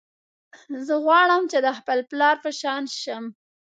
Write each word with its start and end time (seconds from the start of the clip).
زه 0.85 0.93
غواړم 1.05 1.41
چې 1.51 1.57
د 1.65 1.67
خپل 1.77 1.99
پلار 2.09 2.35
په 2.43 2.49
شان 2.59 2.83
شم 3.01 3.23